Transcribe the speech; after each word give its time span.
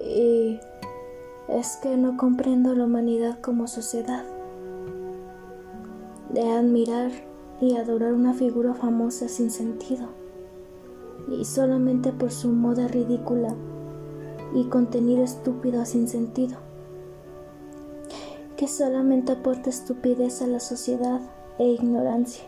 es 0.00 1.76
que 1.82 1.96
no 1.96 2.16
comprendo 2.16 2.74
la 2.74 2.84
humanidad 2.84 3.40
como 3.40 3.66
sociedad. 3.66 4.24
De 6.30 6.42
admirar 6.50 7.10
y 7.60 7.76
adorar 7.76 8.12
una 8.12 8.34
figura 8.34 8.74
famosa 8.74 9.28
sin 9.28 9.50
sentido, 9.50 10.08
y 11.28 11.44
solamente 11.44 12.12
por 12.12 12.30
su 12.30 12.48
moda 12.50 12.86
ridícula 12.86 13.54
y 14.54 14.64
contenido 14.64 15.24
estúpido 15.24 15.84
sin 15.84 16.06
sentido, 16.08 16.58
que 18.56 18.68
solamente 18.68 19.32
aporta 19.32 19.70
estupidez 19.70 20.42
a 20.42 20.46
la 20.46 20.60
sociedad 20.60 21.20
e 21.58 21.68
ignorancia. 21.68 22.44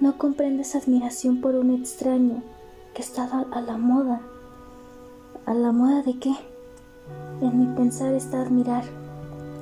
No 0.00 0.18
comprendes 0.18 0.74
admiración 0.74 1.40
por 1.40 1.54
un 1.54 1.70
extraño 1.70 2.42
que 2.92 3.02
está 3.02 3.24
a 3.24 3.60
la 3.60 3.78
moda. 3.78 4.20
¿A 5.46 5.52
la 5.52 5.72
moda 5.72 6.00
de 6.00 6.18
qué? 6.18 6.32
En 7.42 7.58
mi 7.58 7.76
pensar 7.76 8.14
está 8.14 8.40
admirar 8.40 8.82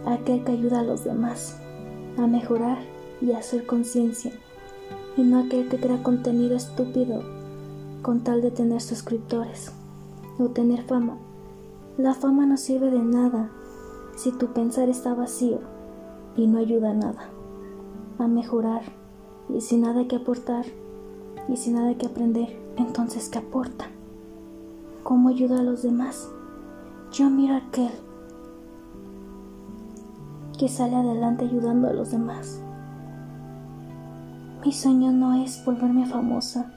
a 0.06 0.12
aquel 0.12 0.44
que 0.44 0.52
ayuda 0.52 0.78
a 0.78 0.84
los 0.84 1.02
demás 1.02 1.58
a 2.16 2.28
mejorar 2.28 2.78
y 3.20 3.32
a 3.32 3.38
hacer 3.38 3.66
conciencia, 3.66 4.32
y 5.16 5.22
no 5.22 5.40
aquel 5.40 5.68
que 5.68 5.80
crea 5.80 6.00
contenido 6.04 6.54
estúpido 6.54 7.24
con 8.00 8.20
tal 8.20 8.42
de 8.42 8.52
tener 8.52 8.80
suscriptores 8.80 9.72
o 10.38 10.50
tener 10.50 10.84
fama. 10.84 11.16
La 11.98 12.14
fama 12.14 12.46
no 12.46 12.56
sirve 12.58 12.92
de 12.92 13.02
nada 13.02 13.50
si 14.14 14.30
tu 14.30 14.52
pensar 14.52 14.88
está 14.88 15.14
vacío 15.14 15.58
y 16.36 16.46
no 16.46 16.58
ayuda 16.58 16.92
a 16.92 16.94
nada, 16.94 17.28
a 18.20 18.28
mejorar 18.28 18.82
y 19.48 19.60
sin 19.60 19.80
nada 19.80 20.06
que 20.06 20.14
aportar 20.14 20.64
y 21.48 21.56
sin 21.56 21.74
nada 21.74 21.98
que 21.98 22.06
aprender, 22.06 22.56
entonces 22.76 23.28
¿qué 23.28 23.38
aporta? 23.38 23.88
¿Cómo 25.12 25.28
ayuda 25.28 25.58
a 25.58 25.62
los 25.62 25.82
demás? 25.82 26.30
Yo 27.12 27.28
miro 27.28 27.52
a 27.52 27.58
aquel 27.58 27.90
que 30.58 30.70
sale 30.70 30.96
adelante 30.96 31.44
ayudando 31.44 31.86
a 31.88 31.92
los 31.92 32.12
demás. 32.12 32.62
Mi 34.64 34.72
sueño 34.72 35.12
no 35.12 35.34
es 35.34 35.62
volverme 35.66 36.06
famosa 36.06 36.72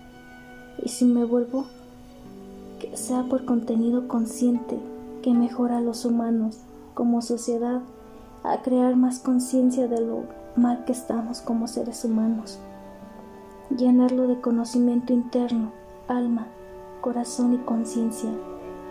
y 0.83 0.89
si 0.89 1.05
me 1.05 1.23
vuelvo, 1.23 1.63
que 2.81 2.97
sea 2.97 3.23
por 3.23 3.45
contenido 3.45 4.09
consciente 4.09 4.79
que 5.23 5.33
mejora 5.33 5.77
a 5.77 5.81
los 5.81 6.03
humanos 6.03 6.59
como 6.93 7.21
sociedad 7.21 7.83
a 8.43 8.61
crear 8.63 8.97
más 8.97 9.19
conciencia 9.19 9.87
de 9.87 10.01
lo 10.01 10.23
mal 10.57 10.83
que 10.83 10.91
estamos 10.91 11.39
como 11.39 11.69
seres 11.69 12.03
humanos 12.03 12.59
llenarlo 13.69 14.27
de 14.27 14.41
conocimiento 14.41 15.13
interno, 15.13 15.71
alma, 16.09 16.47
corazón 17.05 17.53
y 17.53 17.57
conciencia, 17.59 18.31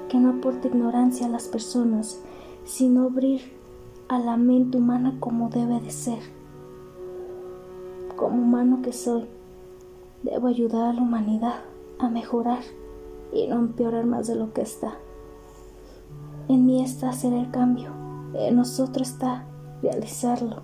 que 0.09 0.19
no 0.19 0.35
aporte 0.35 0.69
ignorancia 0.69 1.27
a 1.27 1.29
las 1.29 1.49
personas, 1.49 2.21
sino 2.65 3.07
abrir 3.07 3.41
a 4.07 4.21
la 4.21 4.37
mente 4.37 4.79
humana 4.79 5.17
como 5.19 5.49
debe 5.49 5.81
de 5.81 5.91
ser. 5.91 6.21
Como 8.15 8.41
humano 8.41 8.83
que 8.83 8.93
soy, 8.93 9.25
debo 10.23 10.47
ayudar 10.47 10.91
a 10.91 10.93
la 10.93 11.03
humanidad 11.03 11.57
a 11.99 12.09
mejorar 12.09 12.61
y 13.33 13.49
no 13.49 13.57
empeorar 13.57 14.07
más 14.07 14.29
de 14.29 14.37
lo 14.37 14.53
que 14.53 14.63
está. 14.63 14.95
En 16.47 16.67
mí 16.67 16.85
está 16.85 17.09
hacer 17.09 17.33
el 17.33 17.51
cambio, 17.51 17.91
en 18.35 18.55
nosotros 18.55 19.09
está 19.09 19.45
realizarlo 19.83 20.63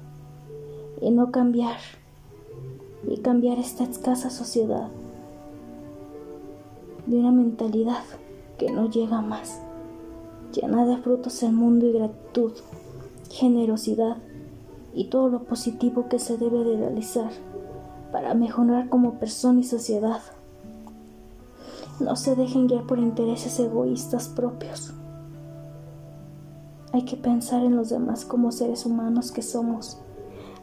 y 1.01 1.11
no 1.11 1.33
cambiar 1.33 1.79
y 3.09 3.17
cambiar 3.17 3.59
esta 3.59 3.83
escasa 3.83 4.31
sociedad 4.31 4.89
de 7.11 7.19
una 7.19 7.33
mentalidad 7.33 8.05
que 8.57 8.71
no 8.71 8.89
llega 8.89 9.21
más, 9.21 9.61
llena 10.53 10.87
de 10.87 10.97
frutos 10.99 11.43
el 11.43 11.53
mundo 11.53 11.87
y 11.87 11.93
gratitud, 11.93 12.53
generosidad 13.31 14.19
y 14.95 15.07
todo 15.07 15.29
lo 15.29 15.43
positivo 15.43 16.09
que 16.09 16.21
se 16.21 16.39
debe 16.39 16.63
de 16.63 16.77
realizar 16.77 17.33
para 18.13 18.35
mejorar 18.35 18.89
como 18.89 19.15
persona 19.15 19.59
y 19.59 19.65
sociedad. 19.65 20.21
No 21.99 22.15
se 22.15 22.37
dejen 22.37 22.69
guiar 22.69 22.85
por 22.87 23.01
intereses 23.01 23.59
egoístas 23.59 24.29
propios. 24.29 24.95
Hay 26.93 27.05
que 27.05 27.17
pensar 27.17 27.65
en 27.65 27.77
los 27.77 27.91
demás 27.91 28.25
como 28.25 28.53
seres 28.53 28.87
humanos 28.87 29.33
que 29.33 29.43
somos. 29.43 29.99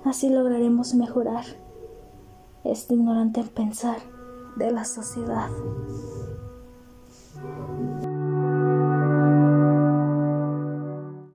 Así 0.06 0.30
lograremos 0.30 0.94
mejorar 0.94 1.44
este 2.64 2.94
ignorante 2.94 3.44
pensar 3.44 3.98
de 4.58 4.72
la 4.72 4.86
sociedad. 4.86 5.50